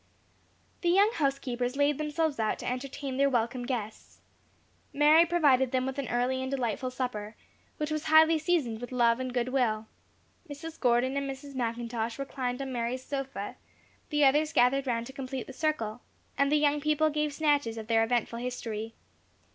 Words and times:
The 0.81 0.89
young 0.89 1.11
housekeepers 1.13 1.75
laid 1.75 1.99
themselves 1.99 2.39
out 2.39 2.57
to 2.57 2.67
entertain 2.67 3.17
their 3.17 3.29
welcome 3.29 3.67
guests. 3.67 4.19
Mary 4.91 5.27
provided 5.27 5.71
them 5.71 5.85
with 5.85 5.99
an 5.99 6.07
early 6.07 6.41
and 6.41 6.49
delightful 6.49 6.89
supper, 6.89 7.35
which 7.77 7.91
was 7.91 8.05
highly 8.05 8.39
seasoned 8.39 8.81
with 8.81 8.91
love 8.91 9.19
and 9.19 9.31
good 9.31 9.49
will. 9.49 9.85
Mrs. 10.49 10.79
Gordon 10.79 11.15
and 11.17 11.29
Mrs. 11.29 11.53
McIntosh 11.53 12.17
reclined 12.17 12.63
on 12.63 12.73
Mary's 12.73 13.05
sofa, 13.05 13.57
the 14.09 14.25
others 14.25 14.53
gathered 14.53 14.87
round 14.87 15.05
to 15.05 15.13
complete 15.13 15.45
the 15.45 15.53
circle, 15.53 16.01
and 16.35 16.51
the 16.51 16.55
young 16.57 16.81
people 16.81 17.11
gave 17.11 17.31
snatches 17.31 17.77
of 17.77 17.85
their 17.85 18.03
eventful 18.03 18.39
history. 18.39 18.95